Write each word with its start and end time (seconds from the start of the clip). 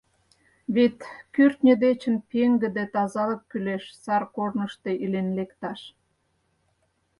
Вет 0.75 0.97
кӱртньӧ 1.33 1.73
дечын 1.83 2.15
пеҥгыде 2.29 2.83
тазалык 2.93 3.41
кӱлеш 3.49 3.83
сар 4.03 4.23
корнышто 4.35 4.91
илен 5.03 5.27
лекташ. 5.37 5.81